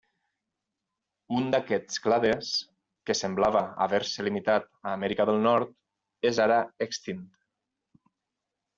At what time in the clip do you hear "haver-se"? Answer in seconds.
3.87-4.27